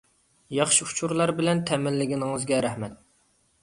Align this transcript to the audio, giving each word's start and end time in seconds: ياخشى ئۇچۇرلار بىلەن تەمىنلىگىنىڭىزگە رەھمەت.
ياخشى 0.57 0.87
ئۇچۇرلار 0.87 1.35
بىلەن 1.43 1.63
تەمىنلىگىنىڭىزگە 1.69 2.67
رەھمەت. 2.71 3.03